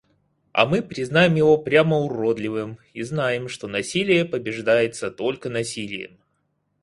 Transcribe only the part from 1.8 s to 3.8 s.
уродливым и знаем, что